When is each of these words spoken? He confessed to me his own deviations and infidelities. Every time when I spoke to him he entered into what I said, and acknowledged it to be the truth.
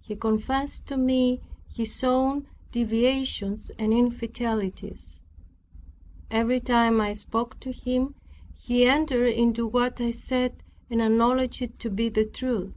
He 0.00 0.16
confessed 0.16 0.88
to 0.88 0.96
me 0.96 1.42
his 1.72 2.02
own 2.02 2.48
deviations 2.72 3.70
and 3.78 3.92
infidelities. 3.92 5.22
Every 6.28 6.58
time 6.58 6.94
when 6.98 7.02
I 7.06 7.12
spoke 7.12 7.60
to 7.60 7.70
him 7.70 8.16
he 8.52 8.84
entered 8.84 9.28
into 9.28 9.68
what 9.68 10.00
I 10.00 10.10
said, 10.10 10.64
and 10.90 11.00
acknowledged 11.00 11.62
it 11.62 11.78
to 11.78 11.88
be 11.88 12.08
the 12.08 12.24
truth. 12.24 12.74